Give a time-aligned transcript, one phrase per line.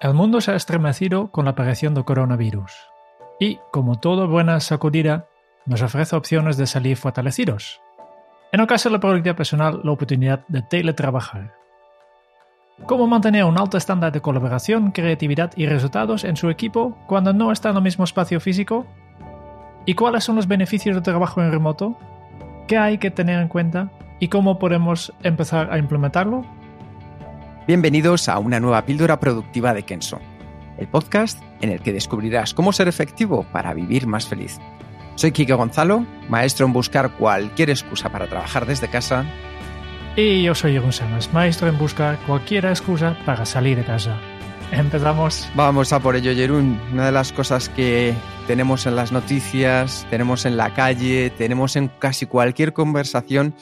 [0.00, 2.72] El mundo se ha estremecido con la aparición del coronavirus.
[3.38, 5.26] Y, como toda buena sacudida,
[5.66, 7.82] nos ofrece opciones de salir fortalecidos.
[8.50, 11.52] En ocasión de la productividad personal, la oportunidad de teletrabajar.
[12.86, 17.52] Cómo mantener un alto estándar de colaboración, creatividad y resultados en su equipo cuando no
[17.52, 18.86] está en el mismo espacio físico.
[19.84, 21.94] ¿Y cuáles son los beneficios del trabajo en remoto?
[22.68, 23.90] ¿Qué hay que tener en cuenta?
[24.18, 26.46] ¿Y cómo podemos empezar a implementarlo?
[27.66, 30.18] Bienvenidos a una nueva píldora productiva de Kenso,
[30.78, 34.58] el podcast en el que descubrirás cómo ser efectivo para vivir más feliz.
[35.14, 39.26] Soy Kike Gonzalo, maestro en buscar cualquier excusa para trabajar desde casa.
[40.16, 44.16] Y yo soy Samas, maestro en buscar cualquier excusa para salir de casa.
[44.72, 45.48] Empezamos.
[45.54, 46.80] Vamos a por ello, Jerún.
[46.92, 48.14] Una de las cosas que
[48.46, 53.54] tenemos en las noticias, tenemos en la calle, tenemos en casi cualquier conversación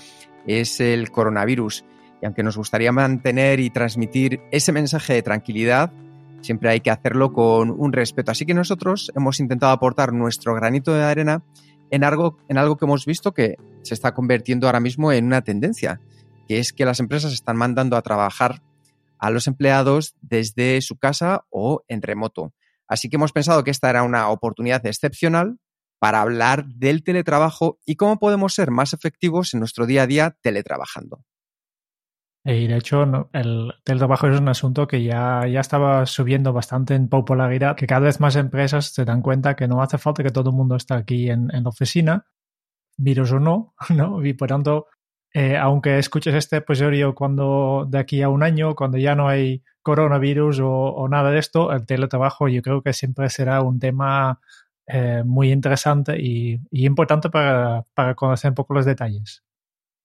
[0.46, 1.84] es el coronavirus.
[2.20, 5.92] Y aunque nos gustaría mantener y transmitir ese mensaje de tranquilidad,
[6.40, 8.30] siempre hay que hacerlo con un respeto.
[8.30, 11.42] Así que nosotros hemos intentado aportar nuestro granito de arena
[11.90, 15.42] en algo, en algo que hemos visto que se está convirtiendo ahora mismo en una
[15.42, 16.00] tendencia,
[16.46, 18.62] que es que las empresas están mandando a trabajar
[19.18, 22.52] a los empleados desde su casa o en remoto.
[22.86, 25.58] Así que hemos pensado que esta era una oportunidad excepcional
[25.98, 30.36] para hablar del teletrabajo y cómo podemos ser más efectivos en nuestro día a día
[30.40, 31.24] teletrabajando.
[32.44, 37.08] Y de hecho, el teletrabajo es un asunto que ya, ya estaba subiendo bastante en
[37.08, 40.50] popularidad, que cada vez más empresas se dan cuenta que no hace falta que todo
[40.50, 42.26] el mundo esté aquí en, la oficina,
[42.96, 44.24] virus o no, ¿no?
[44.24, 44.86] Y por tanto,
[45.34, 49.62] eh, aunque escuches este episodio cuando de aquí a un año, cuando ya no hay
[49.82, 54.40] coronavirus o, o nada de esto, el teletrabajo yo creo que siempre será un tema
[54.86, 59.44] eh, muy interesante y, y importante para, para conocer un poco los detalles.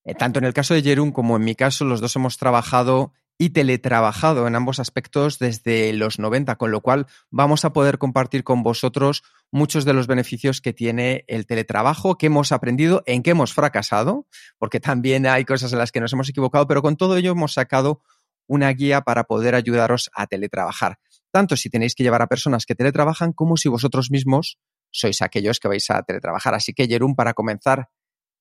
[0.05, 3.13] Eh, tanto en el caso de Jerún como en mi caso, los dos hemos trabajado
[3.37, 8.43] y teletrabajado en ambos aspectos desde los 90, con lo cual vamos a poder compartir
[8.43, 13.31] con vosotros muchos de los beneficios que tiene el teletrabajo, que hemos aprendido, en que
[13.31, 14.27] hemos fracasado,
[14.57, 17.53] porque también hay cosas en las que nos hemos equivocado, pero con todo ello hemos
[17.53, 18.01] sacado
[18.47, 20.99] una guía para poder ayudaros a teletrabajar,
[21.31, 24.59] tanto si tenéis que llevar a personas que teletrabajan como si vosotros mismos
[24.91, 26.53] sois aquellos que vais a teletrabajar.
[26.53, 27.89] Así que, Jerún, para comenzar,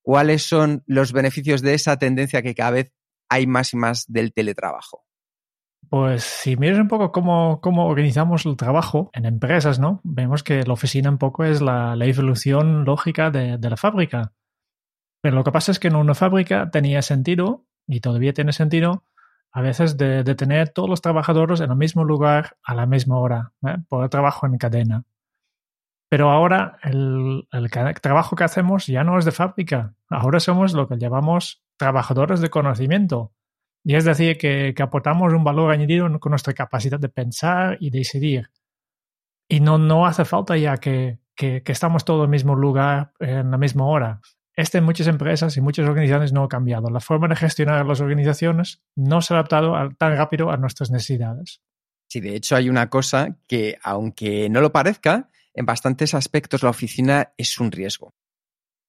[0.03, 2.93] ¿cuáles son los beneficios de esa tendencia que cada vez
[3.29, 5.05] hay más y más del teletrabajo?
[5.89, 10.01] Pues si miras un poco cómo, cómo organizamos el trabajo en empresas, ¿no?
[10.05, 14.33] Vemos que la oficina un poco es la, evolución lógica de, de, la fábrica.
[15.21, 19.05] Pero lo que pasa es que en una fábrica tenía sentido, y todavía tiene sentido,
[19.53, 23.19] a veces de, de tener todos los trabajadores en el mismo lugar a la misma
[23.19, 23.77] hora, ¿eh?
[23.89, 25.05] por el trabajo en cadena.
[26.12, 27.49] Pero ahora el,
[28.03, 29.95] trabajo que hacemos ya no es de fábrica.
[30.11, 33.33] Ahora somos lo que llamamos trabajadores de conocimiento.
[33.83, 38.51] Y es decir, que, aportamos un valor añadido con nuestra capacidad de pensar y decidir.
[39.49, 43.51] Y no, no hace falta ya que, que, estamos todos en el mismo lugar en
[43.51, 44.21] la misma hora.
[44.55, 46.91] Este en muchas empresas y muchas organizaciones no ha cambiado.
[46.91, 51.62] La forma de gestionar las organizaciones no se ha adaptado tan rápido a nuestras necesidades.
[52.11, 56.71] Sí, de hecho hay una cosa que, aunque no lo parezca, en bastantes aspectos la
[56.71, 58.15] oficina es un riesgo.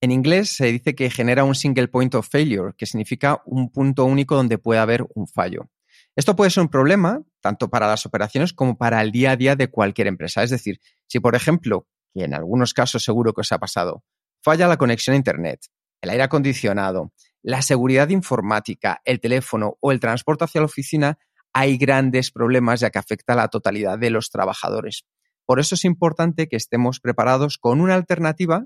[0.01, 4.05] En inglés se dice que genera un single point of failure, que significa un punto
[4.05, 5.69] único donde puede haber un fallo.
[6.15, 9.55] Esto puede ser un problema tanto para las operaciones como para el día a día
[9.55, 10.43] de cualquier empresa.
[10.43, 14.03] Es decir, si por ejemplo, que en algunos casos seguro que os ha pasado,
[14.41, 15.67] falla la conexión a Internet,
[16.01, 21.17] el aire acondicionado, la seguridad informática, el teléfono o el transporte hacia la oficina,
[21.53, 25.05] hay grandes problemas ya que afecta a la totalidad de los trabajadores.
[25.45, 28.65] Por eso es importante que estemos preparados con una alternativa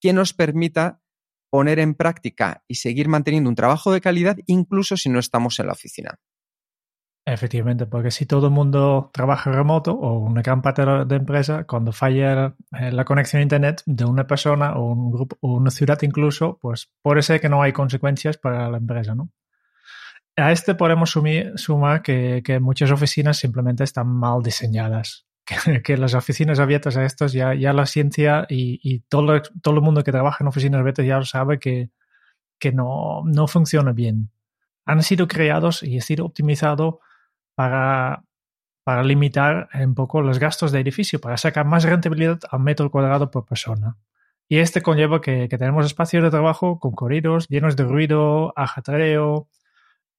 [0.00, 1.00] que nos permita
[1.50, 5.66] poner en práctica y seguir manteniendo un trabajo de calidad incluso si no estamos en
[5.66, 6.18] la oficina.
[7.26, 11.90] Efectivamente, porque si todo el mundo trabaja remoto o una gran parte de empresa, cuando
[11.90, 16.58] falla la conexión a Internet de una persona o un grupo o una ciudad incluso,
[16.60, 19.30] pues puede ser que no hay consecuencias para la empresa, ¿no?
[20.36, 25.24] A este podemos sumir, sumar que muchas oficinas simplemente están mal diseñadas
[25.84, 29.82] que, las oficinas abiertas a estos ya, ya la ciencia y, y todo, todo el
[29.82, 31.90] mundo que trabaja en oficinas abiertas ya lo sabe que,
[32.58, 34.30] que no, no funciona bien.
[34.86, 36.96] Han sido creados y han sido optimizados
[37.54, 38.24] para,
[38.84, 43.30] para limitar un poco los gastos de edificio, para sacar más rentabilidad al metro cuadrado
[43.30, 43.96] por persona.
[44.48, 49.48] Y este conlleva que, que tenemos espacios de trabajo concurridos, llenos de ruido, ajatreo,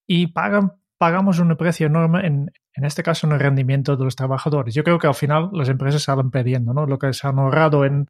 [0.07, 4.15] y pagan, pagamos un precio enorme en, en este caso en el rendimiento de los
[4.15, 4.74] trabajadores.
[4.74, 6.86] Yo creo que al final las empresas salen perdiendo, ¿no?
[6.86, 8.07] Lo que se han ahorrado en,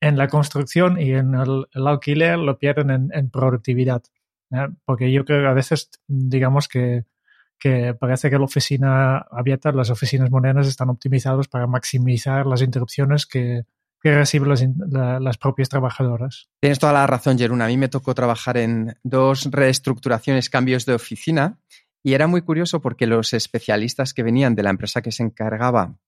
[0.00, 4.02] en la construcción y en el, alquiler lo pierden en, productividad.
[4.50, 4.68] ¿eh?
[4.84, 7.04] Porque yo creo que a veces, digamos que,
[7.58, 13.26] que parece que la oficina abierta, las oficinas modernas están optimizadas para maximizar las interrupciones
[13.26, 13.64] que,
[14.02, 16.48] que reciben las, la, las, propias trabajadoras.
[16.60, 17.62] Tienes toda la razón, Jerún.
[17.62, 21.58] A mí me tocó trabajar en dos reestructuraciones, cambios de oficina,
[22.04, 25.98] y era muy curioso porque los especialistas que venían de la empresa que se encargaba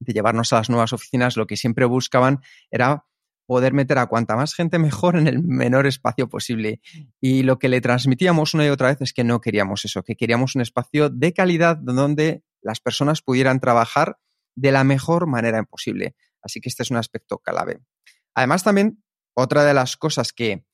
[0.00, 2.40] de llevarnos a las nuevas oficinas, lo que siempre buscaban
[2.70, 3.04] era
[3.44, 6.80] poder meter a cuanta más gente mejor en el menor espacio posible.
[7.20, 10.16] Y lo que le transmitíamos una y otra vez es que no queríamos eso, que
[10.16, 14.18] queríamos un espacio de calidad donde las personas pudieran trabajar
[14.54, 16.14] de la mejor manera posible.
[16.42, 17.80] Así que este es un aspecto clave.
[18.34, 19.04] Además, también
[19.34, 20.64] otra de las cosas que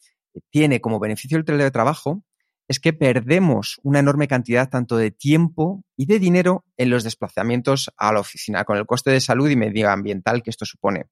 [0.50, 2.24] tiene como beneficio el teletrabajo
[2.68, 7.90] es que perdemos una enorme cantidad tanto de tiempo y de dinero en los desplazamientos
[7.96, 11.06] a la oficina, con el coste de salud y medioambiental que esto supone.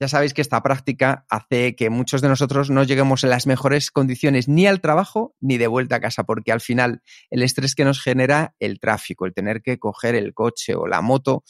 [0.00, 3.90] Ya sabéis que esta práctica hace que muchos de nosotros no lleguemos en las mejores
[3.90, 7.84] condiciones ni al trabajo ni de vuelta a casa, porque al final el estrés que
[7.84, 11.42] nos genera el tráfico, el tener que coger el coche o la moto,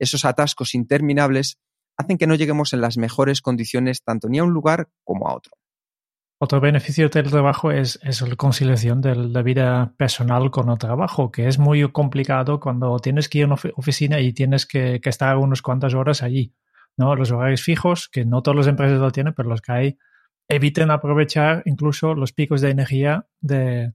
[0.00, 1.58] esos atascos interminables,
[1.96, 5.36] hacen que no lleguemos en las mejores condiciones tanto ni a un lugar como a
[5.36, 5.52] otro.
[6.44, 11.30] Otro beneficio del trabajo es, es la conciliación de la vida personal con el trabajo,
[11.30, 15.08] que es muy complicado cuando tienes que ir a una oficina y tienes que, que
[15.08, 16.52] estar unas cuantas horas allí.
[16.96, 17.14] ¿no?
[17.14, 19.98] Los horarios fijos, que no todas las empresas lo tienen, pero los que hay,
[20.48, 23.92] eviten aprovechar incluso los picos de energía de,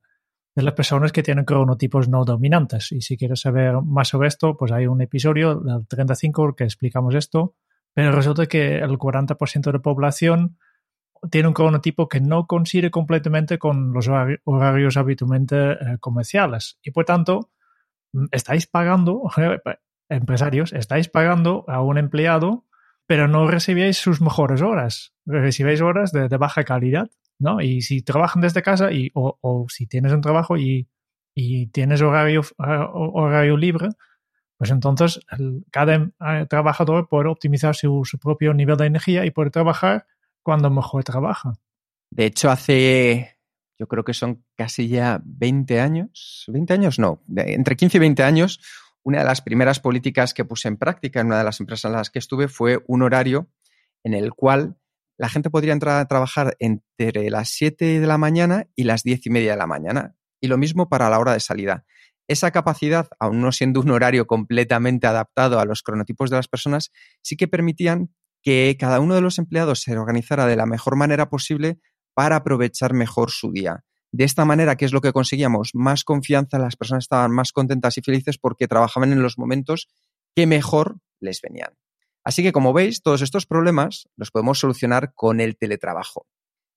[0.55, 2.93] de las personas que tienen cronotipos no dominantes.
[2.93, 7.13] Y si quieres saber más sobre esto, pues hay un episodio del 35 que explicamos
[7.13, 7.55] esto,
[7.93, 10.57] pero resulta que el 40% de la población
[11.29, 16.79] tiene un cronotipo que no coincide completamente con los horarios habitualmente eh, comerciales.
[16.81, 17.49] Y por tanto,
[18.13, 19.23] mm, estáis pagando,
[20.09, 22.65] empresarios, estáis pagando a un empleado,
[23.05, 25.13] pero no recibéis sus mejores horas.
[25.25, 27.09] Recibéis horas de, baja calidad,
[27.39, 27.61] ¿no?
[27.61, 30.87] Y si trabajan desde casa y, o, si tienes un trabajo y,
[31.71, 33.89] tienes horario, horario libre,
[34.57, 35.19] pues entonces
[35.71, 40.07] cada eh, trabajador puede optimizar su, su propio nivel de energía y puede trabajar
[40.47, 41.55] cuando mejor trabaja.
[42.09, 43.37] De hecho, hace,
[43.77, 48.23] yo creo que son casi ya 20 años, 20 años no, entre 15 y 20
[48.23, 48.61] años,
[49.03, 51.97] una de las primeras políticas que puse en práctica en una de las empresas en
[51.97, 53.49] las que estuve fue un horario
[54.05, 54.77] en el cual
[55.17, 59.25] la gente podría entrar a trabajar entre las 7 de la mañana y las 10
[59.25, 60.15] y media de la mañana.
[60.39, 61.83] Y lo mismo para la hora de salida.
[62.29, 66.93] Esa capacidad, aún no siendo un horario completamente adaptado a los cronotipos de las personas,
[67.21, 68.11] sí que permitían
[68.47, 71.81] que cada uno de los empleados se organizara de la mejor manera posible
[72.13, 73.83] para aprovechar mejor su día.
[74.13, 75.71] De esta manera, ¿qué es lo que conseguíamos?
[75.73, 79.89] Más confianza, las personas estaban más contentas y felices porque trabajaban en los momentos
[80.33, 81.73] que mejor les venían.
[82.23, 86.25] Así que, como veis, todos estos problemas los podemos solucionar con el teletrabajo.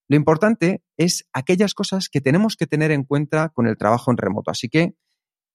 [0.09, 4.17] Lo importante es aquellas cosas que tenemos que tener en cuenta con el trabajo en
[4.17, 4.51] remoto.
[4.51, 4.95] Así que,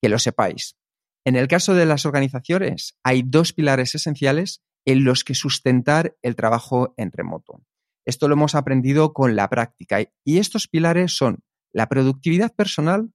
[0.00, 0.78] que lo sepáis.
[1.26, 6.36] En el caso de las organizaciones, hay dos pilares esenciales en los que sustentar el
[6.36, 7.60] trabajo en remoto.
[8.06, 13.12] Esto lo hemos aprendido con la práctica y estos pilares son la productividad personal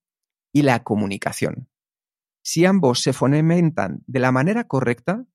[0.53, 1.69] y la comunicación.
[2.43, 5.25] Si ambos se fundamentan de la manera correcta,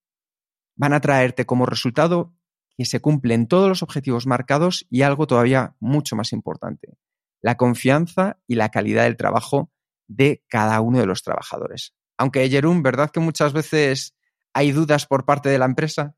[0.76, 2.34] van a traerte como resultado
[2.76, 6.98] que se cumplen todos los objetivos marcados y algo todavía mucho más importante,
[7.40, 9.72] la confianza y la calidad del trabajo
[10.06, 11.94] de cada uno de los trabajadores.
[12.18, 14.14] Aunque, Jerún, ¿verdad que muchas veces
[14.52, 16.14] hay dudas por parte de la empresa?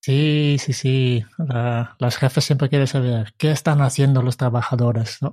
[0.00, 1.24] Sí, sí, sí.
[1.38, 5.32] La, las jefes siempre quieren saber qué están haciendo los trabajadores, ¿no?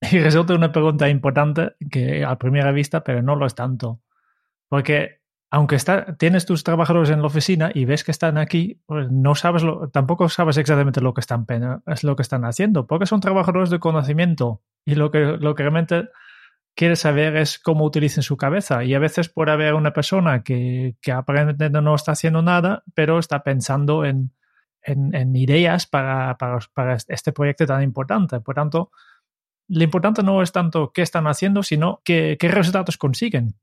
[0.12, 4.00] Y resulta una pregunta importante que a primera vista, pero no lo es tanto.
[4.68, 5.20] Porque
[5.50, 9.34] aunque está, tienes tus trabajadores en la oficina y ves que están aquí, pues no
[9.34, 11.46] sabes lo, tampoco sabes exactamente lo que están
[11.86, 12.04] es
[12.44, 16.08] haciendo, porque son trabajadores de conocimiento y lo que, lo que realmente
[16.76, 18.84] quiere saber es cómo utilizan su cabeza.
[18.84, 23.18] Y a veces puede haber una persona que, que aparentemente no está haciendo nada, pero
[23.18, 24.32] está pensando en,
[24.82, 28.40] en, ideas para, para, este proyecto tan importante.
[28.40, 28.92] Por tanto,
[29.68, 33.56] lo importante no es tanto qué están haciendo, sino qué, qué resultados consiguen.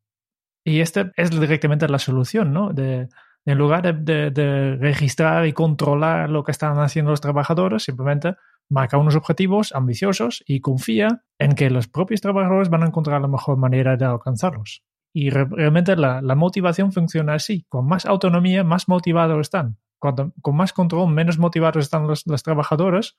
[0.65, 2.73] Y este es directamente la solución, ¿no?
[2.73, 3.09] De,
[3.45, 8.35] en lugar de, registrar y controlar lo que están haciendo los trabajadores, simplemente
[8.69, 13.27] marca unos objetivos ambiciosos y confía en que los propios trabajadores van a encontrar la
[13.27, 14.83] mejor manera de alcanzarlos.
[15.13, 17.65] Y realmente la, motivación funciona así.
[17.69, 19.77] Con más autonomía, más motivados están.
[19.99, 23.17] Cuando, con más control, menos motivados están los, trabajadores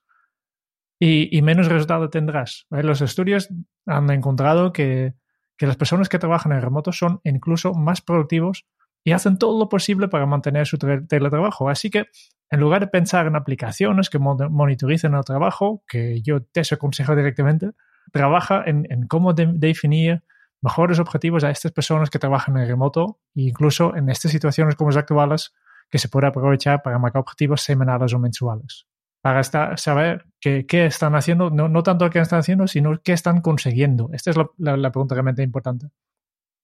[0.98, 2.66] y, menos resultado tendrás.
[2.70, 3.48] Los estudios
[3.86, 5.14] han encontrado que,
[5.56, 8.66] que las personas que trabajan en remoto son incluso más productivos
[9.04, 11.68] y hacen todo lo posible para mantener su teletrabajo.
[11.68, 12.06] Así que
[12.50, 17.70] en lugar de pensar en aplicaciones que monitoricen el trabajo, que yo te aconsejo directamente,
[18.12, 20.22] trabaja en, cómo definir
[20.60, 24.90] mejores objetivos a estas personas que trabajan en remoto e incluso en estas situaciones como
[24.90, 25.52] las actuales
[25.90, 28.86] que se puede aprovechar para marcar objetivos semanales o mensuales.
[29.20, 34.10] Para saber qué, están haciendo, no, tanto qué están haciendo, sino qué están consiguiendo.
[34.12, 35.88] Esta es la, la pregunta realmente importante.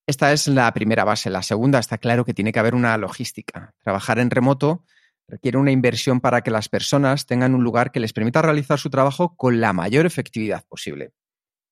[0.06, 1.30] Esta es la primera base.
[1.30, 3.75] La segunda está claro que tiene que haber una logística.
[3.82, 4.84] Trabajar en remoto
[5.30, 8.90] requiere una inversión para que las personas tengan un lugar que les permita realizar su
[8.90, 11.12] trabajo con la mayor efectividad posible.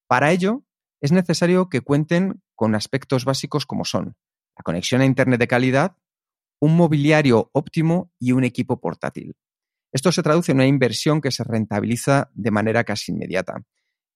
[0.07, 0.65] Para ello,
[1.01, 4.17] es necesario que cuenten con aspectos básicos como son
[4.57, 5.97] la conexión a Internet de calidad,
[6.61, 9.37] un mobiliario óptimo y un equipo portátil.
[9.93, 13.63] Esto se traduce en una inversión que se rentabiliza de manera casi inmediata.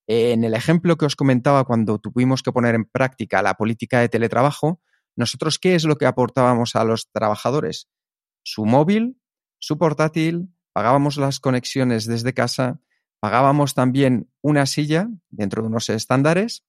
[0.08, 4.08] En el ejemplo que os comentaba cuando tuvimos que poner en práctica la política de
[4.08, 4.80] teletrabajo,
[5.16, 7.88] nosotros qué es lo que aportábamos a los trabajadores?
[8.42, 9.21] Su móvil,
[9.62, 12.80] su portátil, pagábamos las conexiones desde casa,
[13.20, 16.64] pagábamos también una silla dentro de unos estándares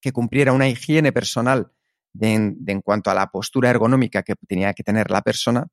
[0.00, 1.70] que cumpliera una higiene personal
[2.20, 5.68] en, en cuanto a la postura ergonómica que tenía que tener la persona.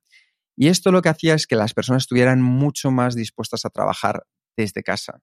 [0.56, 4.24] Y esto lo que hacía es que las personas estuvieran mucho más dispuestas a trabajar
[4.56, 5.22] desde casa.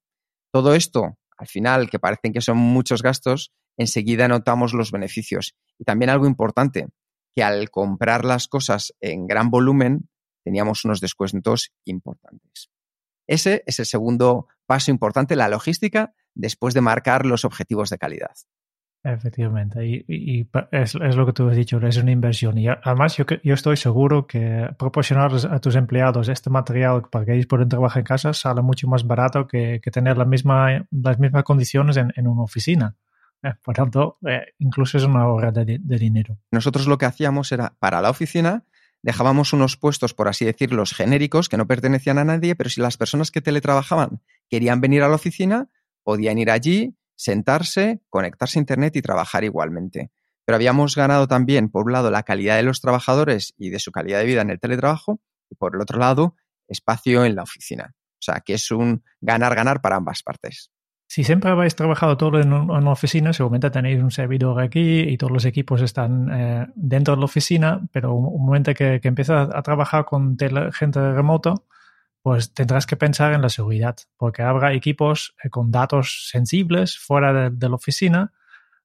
[0.51, 5.55] Todo esto al final, que parecen que son muchos gastos, enseguida notamos los beneficios.
[5.79, 6.89] Y también algo importante,
[7.35, 10.10] que al comprar las cosas en gran volumen,
[10.45, 12.71] teníamos unos descuentos importantes.
[13.27, 18.35] Ese es el segundo paso importante, la logística, después de marcar los objetivos de calidad.
[19.03, 22.59] Efectivamente, y, es, lo que tú has dicho, es una inversión.
[22.59, 27.33] Y además yo, yo estoy seguro que proporcionar a tus empleados este material para que
[27.33, 31.45] ellos puedan trabajar en casa sale mucho más barato que, tener la misma, las mismas
[31.45, 32.95] condiciones en, una oficina.
[33.43, 36.37] Eh, por tanto, eh, incluso es una ahorra de, dinero.
[36.51, 38.65] Nosotros lo que hacíamos era, para la oficina,
[39.03, 42.97] dejábamos unos puestos, por así decirlo, genéricos, que no pertenecían a nadie, pero si las
[42.97, 45.69] personas que teletrabajaban querían venir a la oficina,
[46.03, 50.11] podían ir allí, sentarse, conectarse a Internet y trabajar igualmente.
[50.45, 53.93] Pero habíamos ganado también, por un lado, la calidad de los trabajadores y de su
[53.93, 57.95] calidad de vida en el teletrabajo, y por el otro lado, espacio en la oficina.
[58.15, 60.71] O sea, que es un ganar-ganar para ambas partes.
[61.13, 65.33] Si siempre habéis trabajado todo en, una oficina, seguramente tenéis un servidor aquí y todos
[65.33, 70.05] los equipos están eh, dentro de la oficina, pero un, momento que, empiezas a trabajar
[70.05, 70.39] con
[70.73, 71.67] gente remoto,
[72.23, 77.51] pues tendrás que pensar en la seguridad, porque habrá equipos eh, con datos sensibles fuera
[77.51, 78.33] de, la oficina,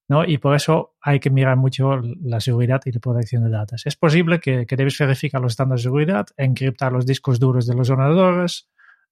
[0.07, 0.25] ¿no?
[0.25, 3.85] Y por eso hay que mirar mucho la seguridad y la protección de datos.
[3.85, 7.75] Es posible que, que debes verificar los estándares de seguridad, encriptar los discos duros de
[7.75, 8.67] los ordenadores.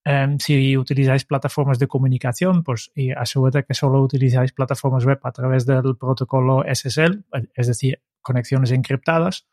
[0.05, 5.31] Em, si utilizáis plataformas de comunicación, pues y asegúrate que solo utilizáis plataformas web a
[5.31, 9.47] través del protocolo SSL, es decir, conexiones encriptadas,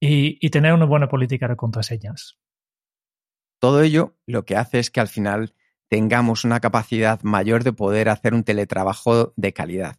[0.00, 2.38] y, y tener una buena política de contraseñas.
[3.58, 5.54] Todo ello lo que hace es que al final
[5.88, 9.96] tengamos una capacidad mayor de poder hacer un teletrabajo de calidad.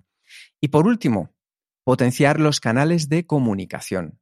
[0.62, 1.34] Y por último,
[1.84, 4.20] potenciar los canales de comunicación.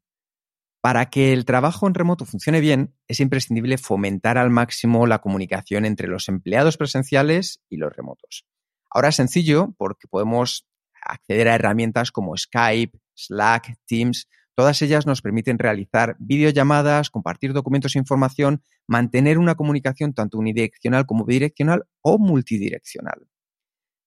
[0.87, 5.83] Para que el trabajo en remoto funcione bien, es imprescindible fomentar al máximo la comunicación
[5.83, 8.45] entre los empleados presenciales y los remotos.
[8.89, 10.65] Ahora es sencillo porque podemos
[11.01, 17.97] acceder a herramientas como Skype, Slack, Teams, Todas ellas nos permiten realizar videollamadas, compartir documentos
[17.97, 23.27] e información, mantener una comunicación tanto unidireccional como bidireccional o multidireccional.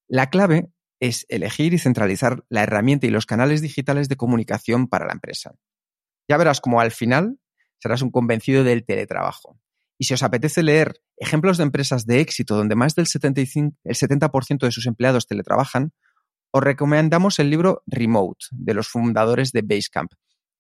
[0.08, 5.04] La clave es elegir y centralizar la herramienta y los canales digitales de comunicación para
[5.04, 5.52] la empresa.
[6.30, 7.40] Ya verás como al final
[7.80, 9.58] serás un convencido del teletrabajo.
[9.98, 13.96] Y si os apetece leer ejemplos de empresas de éxito donde más del 75, el
[13.96, 15.92] 70% de sus empleados teletrabajan,
[16.52, 20.12] os recomendamos el libro Remote de los fundadores de Basecamp,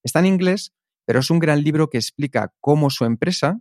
[0.02, 0.72] Está en inglés,
[1.06, 3.60] pero es un gran libro que explica cómo su empresa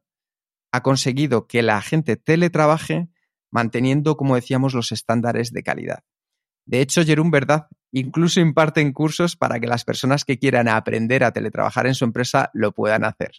[0.71, 3.09] ha conseguido que la gente teletrabaje
[3.51, 6.03] manteniendo, como decíamos, los estándares de calidad.
[6.65, 11.31] De hecho, Jerón Verdad incluso imparten cursos para que las personas que quieran aprender a
[11.31, 13.31] teletrabajar en su empresa lo puedan hacer.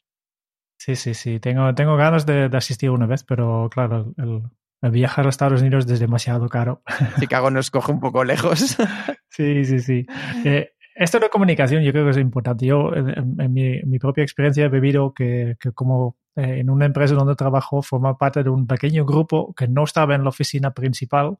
[0.78, 1.40] Sí, sí, sí.
[1.40, 4.42] Tengo, tengo ganas de, asistir una vez, pero claro, el,
[4.90, 6.82] viajar a Estados Unidos es demasiado caro.
[7.20, 8.78] Chicago nos coge un poco lejos.
[9.28, 10.06] sí, sí, sí.
[10.44, 12.66] Eh, esto de comunicación yo creo que es importante.
[12.66, 17.82] Yo, en, mi, propia experiencia, he vivido que, como eh, en una empresa donde trabajo,
[17.82, 21.38] forma parte de un pequeño grupo que no estaba en la oficina principal.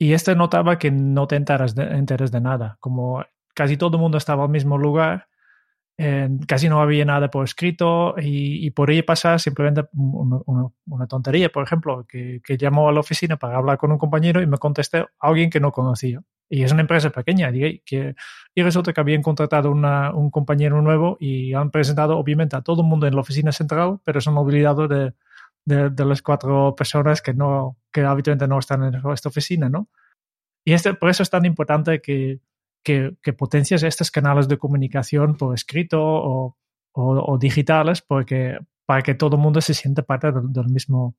[0.00, 2.78] Y este notaba que no te enteras de, enteras de nada.
[2.80, 3.22] Como
[3.54, 5.28] casi todo el mundo estaba al mismo lugar,
[6.46, 12.06] casi no había nada por escrito y, por ahí pasa simplemente una, tontería, por ejemplo,
[12.08, 15.08] que, que llamó a la oficina para hablar con un compañero y me contesté a
[15.18, 16.22] alguien que no conocía.
[16.48, 18.14] Y es una empresa pequeña, y, que,
[18.54, 22.88] y resulta que habían contratado un compañero nuevo y han presentado obviamente a todo el
[22.88, 25.12] mundo en la oficina central, pero se han olvidado de,
[25.64, 29.88] de, las cuatro personas que, no, que habitualmente no están en esta oficina, ¿no?
[30.64, 32.40] Y este, por eso es tan importante que,
[32.84, 36.56] que, que potencias estos canales de comunicación por escrito o,
[36.92, 41.16] o, digitales porque, para que todo el mundo se sienta parte del, mismo,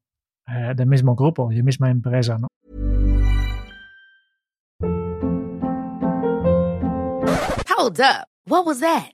[0.48, 2.38] eh, del mismo grupo, de la misma empresa.
[2.38, 2.48] ¿no?
[7.78, 8.28] Hold up.
[8.48, 9.14] What was that?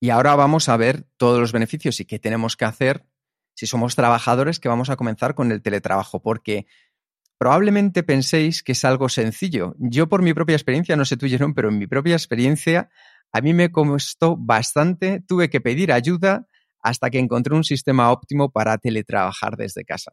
[0.00, 3.06] Y ahora vamos a ver todos los beneficios y qué tenemos que hacer
[3.54, 6.66] si somos trabajadores que vamos a comenzar con el teletrabajo, porque
[7.38, 9.74] probablemente penséis que es algo sencillo.
[9.78, 12.90] Yo por mi propia experiencia, no sé tú, pero en mi propia experiencia
[13.32, 16.46] a mí me costó bastante, tuve que pedir ayuda
[16.80, 20.12] hasta que encontré un sistema óptimo para teletrabajar desde casa.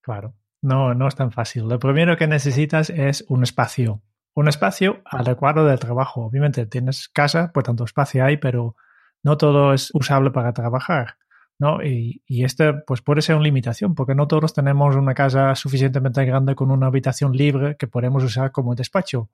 [0.00, 1.68] Claro, no, no es tan fácil.
[1.68, 4.02] Lo primero que necesitas es un espacio,
[4.34, 6.24] un espacio adecuado de trabajo.
[6.24, 8.76] Obviamente tienes casa, pues tanto espacio hay, pero
[9.22, 11.16] no todo es usable para trabajar.
[11.58, 11.82] ¿no?
[11.82, 16.54] Y, este pues puede ser una limitación, porque no todos tenemos una casa suficientemente grande
[16.54, 19.30] con una habitación libre que podemos usar como despacho.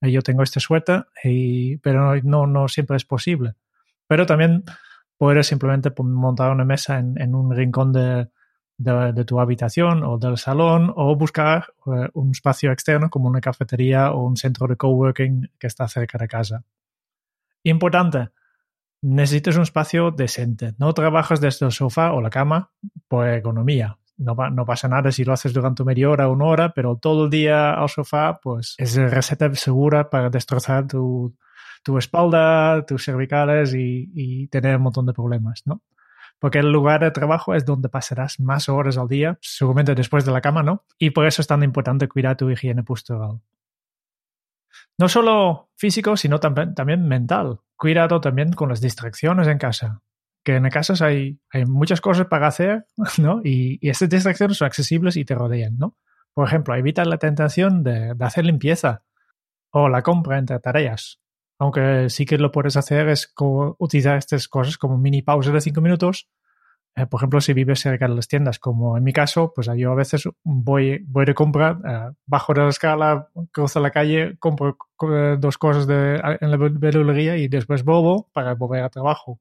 [0.00, 3.54] Eh, yo tengo suéter, y, pero no, no siempre es posible.
[4.08, 4.64] Pero también
[5.18, 8.28] puedes simplemente montar una mesa en, un rincón de,
[9.26, 14.24] tu habitación o del salón o buscar uh, un espacio externo como una cafetería o
[14.26, 16.64] un centro de coworking que está cerca de casa.
[17.62, 18.28] Importante,
[19.06, 20.74] necesitas un espacio decente.
[20.78, 22.72] No trabajas desde el sofá o la cama
[23.08, 23.98] por economía.
[24.18, 27.24] No, no, pasa nada si lo haces durante media hora o una hora, pero todo
[27.24, 31.36] el día al sofá, pues es receta segura para destrozar tu,
[31.98, 35.82] espalda, tus cervicales y, tener un montón de problemas, ¿no?
[36.38, 40.32] Porque el lugar de trabajo es donde pasarás más horas al día, seguramente después de
[40.32, 40.84] la cama, ¿no?
[40.98, 43.40] Y por eso es tan importante cuidar tu higiene postural.
[44.98, 47.60] No solo físico, sino también mental.
[47.76, 50.02] Cuidado también con las distracciones en casa.
[50.44, 52.86] Que en casas hay, hay muchas cosas para hacer,
[53.18, 53.40] ¿no?
[53.44, 55.96] Y, y, estas distracciones son accesibles y te rodean, ¿no?
[56.34, 59.02] Por ejemplo, evita la tentación de, de hacer limpieza
[59.70, 61.20] o la compra entre tareas.
[61.58, 63.32] Aunque sí que lo puedes hacer es
[63.78, 66.28] utilizar estas cosas como mini pausas de cinco minutos
[66.96, 69.92] eh, por ejemplo, si vives cerca de las tiendas, como en mi caso, pues yo
[69.92, 74.78] a veces voy, voy de compra, eh, bajo de la escala, cruzo la calle, compro
[75.12, 79.38] eh, dos cosas de, en la verdulería y después vuelvo para volver a trabajo.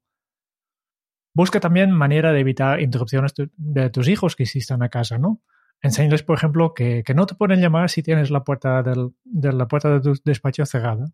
[1.33, 5.41] Busca también manera de evitar interrupciones de tus hijos que existan a casa, ¿no?
[5.81, 9.53] Enséñales, por ejemplo, que, que no te pueden llamar si tienes la puerta, del, de
[9.53, 11.05] la puerta de tu despacho cerrada.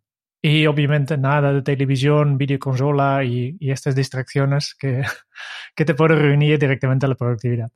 [0.41, 5.03] Y obviamente nada de televisión, videoconsola y, estas distracciones que,
[5.75, 7.71] que te pueden reunir directamente a la productividad.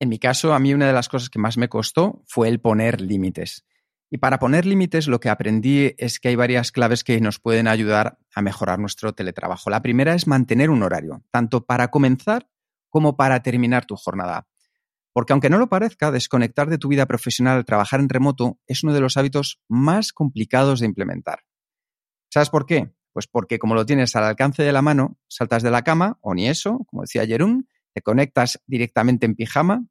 [0.00, 2.58] En mi caso, a mí una de las cosas que más me costó fue el
[2.58, 3.64] poner límites.
[4.10, 7.68] Y para poner límites lo que aprendí es que hay varias claves que nos pueden
[7.68, 9.70] ayudar a mejorar nuestro teletrabajo.
[9.70, 12.48] La primera es mantener un horario, tanto para comenzar
[12.88, 14.48] como para terminar tu jornada.
[15.12, 18.84] Porque aunque no lo parezca, desconectar de tu vida profesional al trabajar en remoto es
[18.84, 21.40] uno de los hábitos más complicados de implementar.
[22.32, 22.92] ¿Sabes por qué?
[23.12, 26.34] Pues porque como lo tienes al alcance de la mano, saltas de la cama, o
[26.34, 29.84] ni eso, como decía Jerón, te conectas directamente en pijama,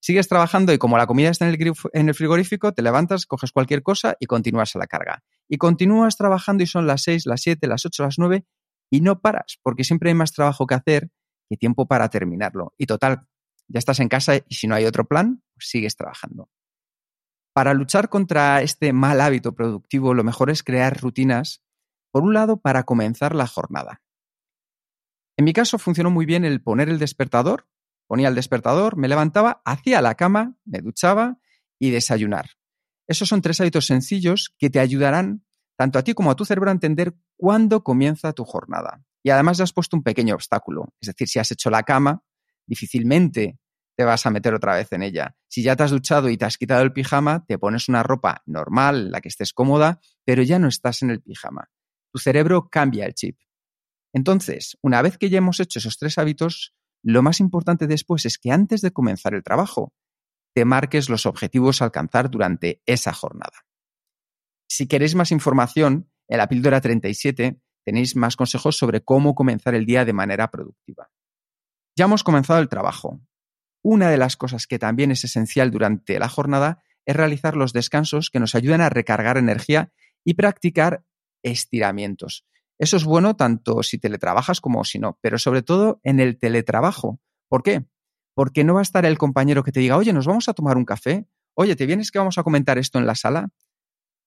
[0.00, 4.16] sigues trabajando y como la comida está en el, frigorífico, te levantas, coges cualquier cosa
[4.18, 5.22] y continúas a la carga.
[5.48, 8.44] Y continúas trabajando y son las 6, las 7, las 8, las 9
[8.90, 11.10] y no paras, porque siempre hay más trabajo que hacer
[11.48, 12.74] que tiempo para terminarlo.
[12.76, 13.26] Y total,
[13.68, 16.50] Ya estás en casa y si no hay otro plan, pues sigues trabajando.
[17.54, 21.62] Para luchar contra este mal hábito productivo, lo mejor es crear rutinas,
[22.10, 24.02] por un lado, para comenzar la jornada.
[25.36, 27.68] En mi caso funcionó muy bien el poner el despertador,
[28.06, 31.38] ponía el despertador, me levantaba, hacía la cama, me duchaba
[31.78, 32.50] y desayunar.
[33.06, 35.44] Esos son tres hábitos sencillos que te ayudarán
[35.76, 39.04] tanto a ti como a tu cerebro a entender cuándo comienza tu jornada.
[39.22, 40.88] Y además ya has puesto un pequeño obstáculo.
[41.00, 42.22] Es decir, si has hecho la cama,
[42.66, 43.58] difícilmente
[43.96, 45.36] te vas a meter otra vez en ella.
[45.48, 48.42] Si ya te has duchado y te has quitado el pijama, te pones una ropa
[48.46, 51.70] normal, la que estés cómoda, pero ya no estás en el pijama.
[52.12, 53.38] Tu cerebro cambia el chip.
[54.12, 58.38] Entonces, una vez que ya hemos hecho esos tres hábitos, lo más importante después es
[58.38, 59.92] que antes de comenzar el trabajo,
[60.54, 63.66] te marques los objetivos a alcanzar durante esa jornada.
[64.68, 69.84] Si queréis más información, en la píldora 37 tenéis más consejos sobre cómo comenzar el
[69.84, 71.10] día de manera productiva.
[71.96, 73.20] Ya hemos comenzado el trabajo.
[73.82, 78.30] Una de las cosas que también es esencial durante la jornada es realizar los descansos
[78.30, 79.92] que nos ayudan a recargar energía
[80.24, 81.04] y practicar
[81.42, 82.46] estiramientos.
[82.78, 87.20] Eso es bueno tanto si teletrabajas como si no, pero sobre todo en el teletrabajo.
[87.48, 87.86] ¿Por qué?
[88.34, 90.76] Porque no va a estar el compañero que te diga, oye, nos vamos a tomar
[90.76, 93.50] un café, oye, ¿te vienes que vamos a comentar esto en la sala?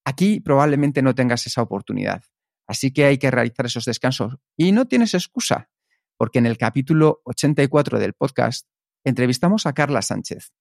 [0.06, 2.24] Aquí probablemente no tengas esa oportunidad.
[2.68, 4.38] Así que hay que realizar esos descansos.
[4.56, 5.70] Y no tienes excusa,
[6.18, 8.68] porque en el capítulo 84 del podcast
[9.04, 10.52] entrevistamos a Carla Sánchez.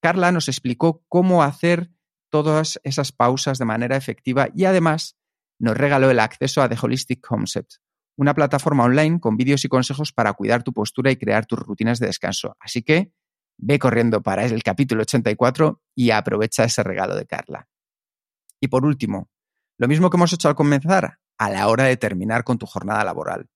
[0.00, 1.90] Carla nos explicó cómo hacer
[2.30, 5.16] todas esas pausas de manera efectiva y además
[5.58, 7.74] nos regaló el acceso a The Holistic Concept,
[8.16, 11.98] una plataforma online con vídeos y consejos para cuidar tu postura y crear tus rutinas
[11.98, 12.56] de descanso.
[12.60, 13.12] Así que
[13.56, 17.68] ve corriendo para el capítulo 84 y aprovecha ese regalo de Carla.
[18.60, 19.30] Y por último,
[19.78, 23.04] lo mismo que hemos hecho al comenzar, a la hora de terminar con tu jornada
[23.04, 23.48] laboral.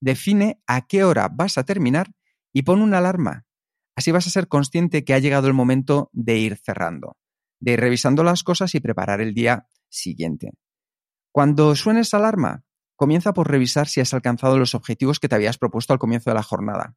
[0.00, 2.12] Define a qué hora vas a terminar
[2.52, 3.46] y pon una alarma.
[3.96, 7.16] Así vas a ser consciente que ha llegado el momento de ir cerrando,
[7.60, 10.52] de ir revisando las cosas y preparar el día siguiente.
[11.32, 12.62] Cuando suene esa alarma,
[12.96, 16.34] comienza por revisar si has alcanzado los objetivos que te habías propuesto al comienzo de
[16.34, 16.96] la jornada.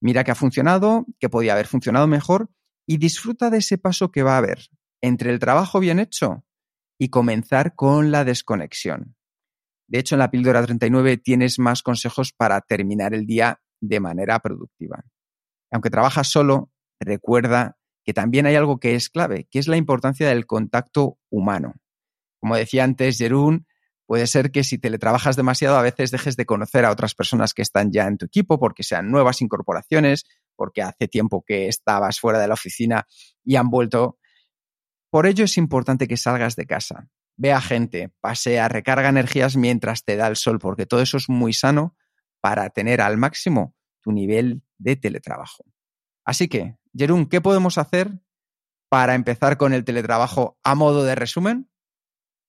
[0.00, 2.50] Mira que ha funcionado, que podía haber funcionado mejor
[2.86, 4.68] y disfruta de ese paso que va a haber
[5.00, 6.44] entre el trabajo bien hecho
[6.98, 9.16] y comenzar con la desconexión.
[9.94, 14.40] De hecho, en la píldora 39 tienes más consejos para terminar el día de manera
[14.40, 15.04] productiva.
[15.70, 20.28] Aunque trabajas solo, recuerda que también hay algo que es clave, que es la importancia
[20.28, 21.74] del contacto humano.
[22.40, 23.68] Como decía antes Jerún,
[24.04, 27.62] puede ser que si teletrabajas demasiado a veces dejes de conocer a otras personas que
[27.62, 30.24] están ya en tu equipo porque sean nuevas incorporaciones,
[30.56, 33.06] porque hace tiempo que estabas fuera de la oficina
[33.44, 34.18] y han vuelto.
[35.08, 40.16] Por ello es importante que salgas de casa, vea gente, pasea, recarga energías mientras te
[40.16, 41.96] da el sol, porque todo eso es muy sano
[42.40, 45.64] para tener al máximo tu nivel de teletrabajo.
[46.24, 48.20] Así que, Jerún, ¿qué podemos hacer
[48.88, 51.70] para empezar con el teletrabajo a modo de resumen?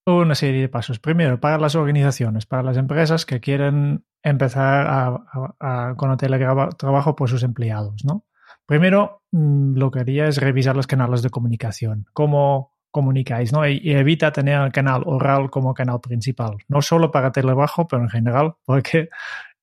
[0.07, 0.99] una serie de pasos.
[0.99, 7.29] Primero, para las organizaciones, para las empresas que quieren empezar a, con el teletrabajo por
[7.29, 8.05] sus empleados.
[8.05, 8.25] ¿no?
[8.65, 12.05] Primero, mm, lo que haría es revisar los canales de comunicación.
[12.13, 13.67] Cómo comunicáis, ¿no?
[13.67, 16.55] Y, evita tener el canal oral como canal principal.
[16.69, 19.10] No solo para teletrabajo, pero en general, porque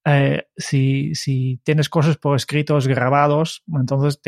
[0.05, 4.21] eh, si, si, tienes cosas por escritos grabados, entonces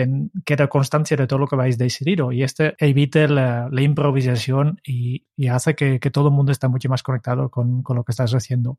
[0.46, 5.74] queda constancia de todo lo que vais decidido y este evite la, improvisación y, hace
[5.74, 8.78] que, todo el mundo esté mucho más conectado con, lo que estás haciendo.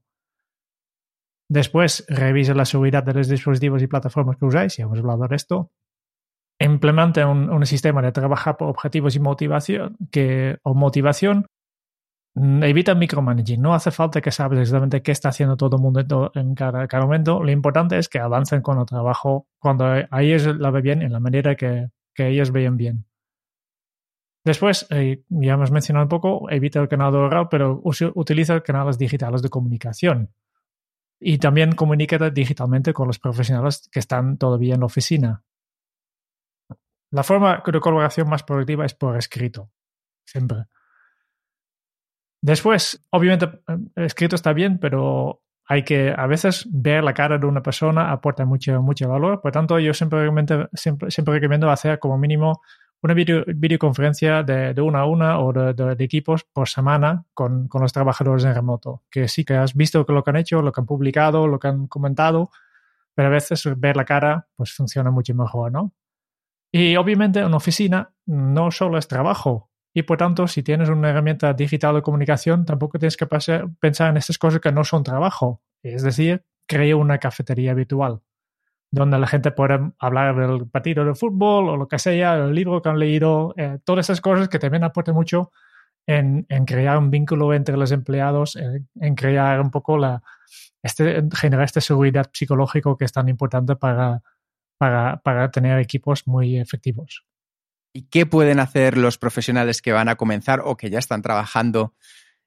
[1.48, 5.36] Después, revise la seguridad de los dispositivos y plataformas que usáis, ya hemos hablado de
[5.36, 5.70] esto.
[6.60, 11.48] Implemente un, sistema de trabajar por objetivos y motivación, que, o motivación
[12.36, 13.62] Mm, evita micromanaging.
[13.62, 17.42] No hace falta que sabes exactamente qué está haciendo todo el mundo en cada, momento.
[17.42, 21.14] Lo importante es que avancen con el trabajo cuando a ellos la ve bien, en
[21.14, 23.06] la manera que, ellos vean bien.
[24.44, 29.42] Después, eh, ya hemos mencionado un poco, evita el canal oral, pero utiliza canales digitales
[29.42, 30.32] de comunicación.
[31.20, 35.44] Y también comunica digitalmente con los profesionales que están todavía en la oficina.
[37.16, 39.72] La forma de colaboración más productiva es por escrito,
[40.26, 40.66] siempre.
[42.42, 43.62] Después, obviamente,
[43.96, 48.44] escrito está bien, pero hay que a veces ver la cara de una persona aporta
[48.44, 49.40] mucho, mucho valor.
[49.40, 52.62] Por tanto, yo siempre recomiendo, siempre, siempre recomiendo hacer como mínimo
[53.02, 58.44] una videoconferencia de, una a una o de, equipos por semana con, con, los trabajadores
[58.44, 59.04] en remoto.
[59.10, 61.70] Que sí que has visto lo que han hecho, lo que han publicado, lo que
[61.70, 62.50] han comentado,
[63.14, 65.94] pero a veces ver la cara pues funciona mucho mejor, ¿no?
[66.78, 71.54] Y obviamente en oficina no solo es trabajo, y por tanto, si tienes una herramienta
[71.54, 75.62] digital de comunicación, tampoco tienes que pensar en estas cosas que no son trabajo.
[75.82, 78.22] Es decir, crea una cafetería virtual.
[78.92, 82.82] donde la gente puede hablar del partido de fútbol o lo que sea, el libro
[82.82, 85.52] que han leído, eh, todas esas cosas que también aportan mucho
[86.08, 90.22] en, crear un vínculo entre los empleados, en, en crear un poco la,
[90.84, 94.22] este, generar esta seguridad psicológica que es tan importante para,
[94.78, 97.26] para, para tener equipos muy efectivos.
[97.94, 101.94] ¿Y qué pueden hacer los profesionales que van a comenzar o que ya están trabajando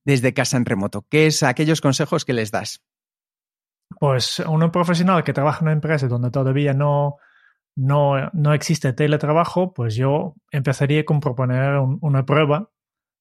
[0.05, 1.07] desde casa en remoto?
[1.09, 2.85] ¿Qué es aquellos consejos que les das?
[3.99, 7.17] Pues un profesional que trabaja en una empresa donde todavía no,
[7.77, 12.71] no, no existe teletrabajo, pues yo empezaría con proponer un, una prueba.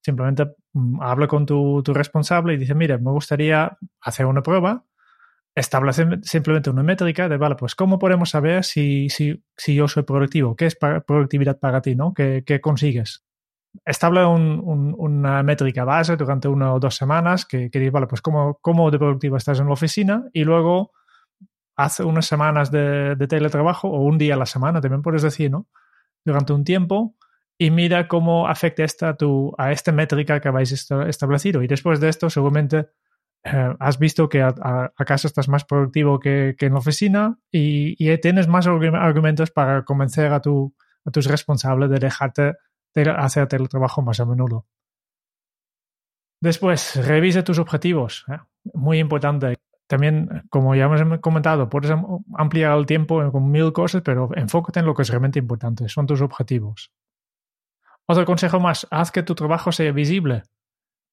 [0.02, 4.84] Simplemente mm, hablo con tu, tu responsable y dice, mire, me gustaría hacer una prueba
[5.58, 10.02] establece simplemente una métrica de, vale, pues cómo podemos saber si, si, si yo soy
[10.02, 12.14] productivo, qué es productividad para ti, ¿no?
[12.14, 13.24] ¿Qué, qué consigues?
[13.84, 18.06] Establece un, un, una métrica base durante una o dos semanas que, que dice, vale,
[18.06, 20.92] pues cómo, cómo de productivo estás en la oficina y luego
[21.76, 25.50] hace unas semanas de, de, teletrabajo o un día a la semana, también puedes decir,
[25.50, 25.68] ¿no?
[26.24, 27.14] Durante un tiempo
[27.58, 31.62] y mira cómo afecta esta tu, a esta métrica que habéis establecido.
[31.62, 32.88] Y después de esto, seguramente
[33.44, 37.38] eh, has visto que a, a, a, casa estás más productivo que, en la oficina
[37.50, 40.74] y, tienes más argumentos para convencer a, tu,
[41.04, 42.54] a tus responsables de dejarte
[42.94, 44.66] de hacer el trabajo más a menudo.
[46.40, 48.24] Después, revise tus objetivos.
[48.28, 48.38] ¿eh?
[48.74, 49.56] Muy importante.
[49.86, 51.90] También, como ya hemos comentado, puedes
[52.36, 55.88] ampliar el tiempo con mil cosas, pero enfócate en lo que es realmente importante.
[55.88, 56.92] Son tus objetivos.
[58.06, 60.42] Otro consejo más, haz que tu trabajo sea visible.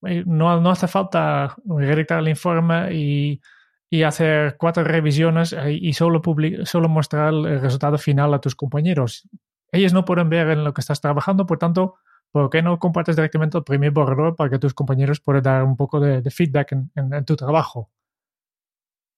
[0.01, 3.41] No, no hace falta redactar el informe y,
[3.89, 6.21] y hacer cuatro revisiones eh, y solo,
[6.63, 9.27] solo mostrar el resultado final a tus compañeros.
[9.71, 11.95] Ellos no pueden ver en lo que estás trabajando, por tanto,
[12.31, 15.75] ¿por qué no compartes directamente el primer borrador para que tus compañeros puedan dar un
[15.75, 17.89] poco de, de feedback en, en, en, tu trabajo?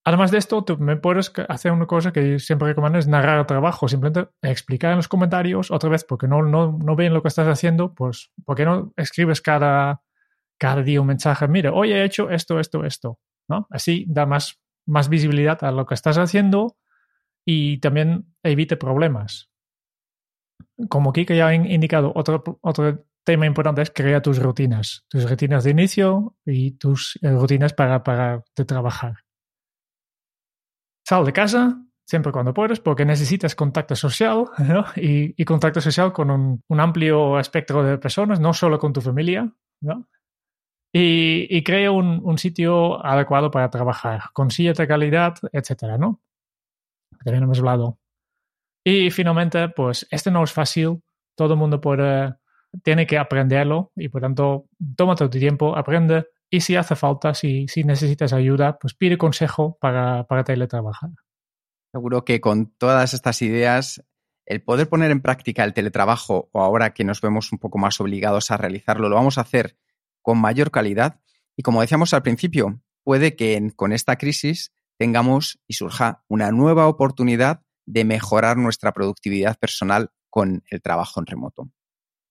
[0.04, 3.46] Además de esto, tú me puedes hacer una cosa que siempre recomiendo, es narrar el
[3.46, 7.28] trabajo, simplemente explicar en los comentarios, otra vez, porque no, no, no ven lo que
[7.28, 10.02] estás haciendo, pues, ¿por qué no escribes cada,
[10.58, 13.68] cada día un mensaje, mire, hoy he hecho esto, esto, esto, ¿no?
[13.70, 16.78] Así da más, más visibilidad a lo que estás haciendo
[17.46, 19.50] y también evite problemas.
[20.90, 25.64] Como Kike ya ha indicado, otro, otro tema importante es crear tus rutinas, tus rutinas
[25.64, 29.16] de inicio y tus eh, rutinas para, para de trabajar.
[31.06, 34.46] Sal de casa siempre cuando puedes porque necesitas contacto social
[34.96, 39.52] y, contacto social con un, un amplio espectro de personas, no solo con tu familia,
[39.82, 40.08] ¿no?
[40.94, 44.50] Y, y crea un, un, sitio adecuado para trabajar, con
[44.88, 46.22] calidad, etcétera, ¿no?
[47.24, 48.00] También hemos hablado.
[48.84, 51.04] Y finalmente, pues este no es fácil,
[51.36, 52.36] todo el mundo puede,
[52.84, 57.68] tiene que aprenderlo y por tanto, tómate tu tiempo, aprende y si hace falta, si,
[57.68, 61.10] si necesitas ayuda, pues pide consejo para, para teletrabajar.
[61.92, 64.04] Seguro que con todas estas ideas
[64.46, 68.00] el poder poner en práctica el teletrabajo o ahora que nos vemos un poco más
[68.00, 69.76] obligados a realizarlo, lo vamos a hacer
[70.28, 71.22] con mayor calidad
[71.56, 76.90] y como decíamos al principio, puede que con esta crisis tengamos y surja una nueva
[76.90, 81.70] oportunidad de mejorar nuestra productividad personal con el trabajo en remoto.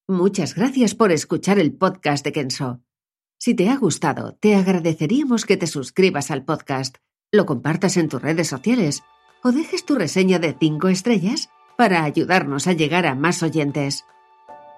[0.07, 2.83] Muchas gracias por escuchar el podcast de Kenso.
[3.39, 6.97] Si te ha gustado, te agradeceríamos que te suscribas al podcast,
[7.33, 9.05] lo compartas en tus redes sociales
[9.43, 14.05] o dejes tu reseña de 5 estrellas para ayudarnos a llegar a más oyentes.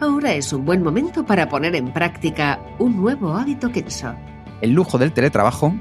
[0.00, 4.14] Ahora es un buen momento para poner en práctica un nuevo hábito Kenso.
[4.60, 5.74] El lujo del teletrabajo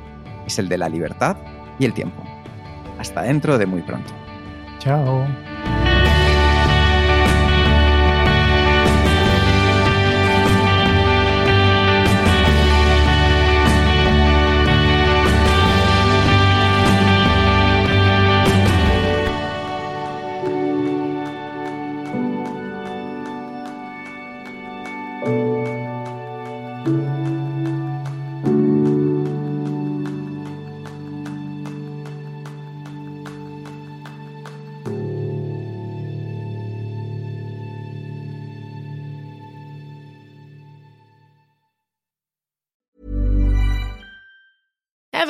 [0.46, 1.38] es el de la libertad
[1.80, 2.24] y el tiempo.
[3.00, 4.12] Hasta dentro de muy pronto.
[4.80, 5.26] Chao.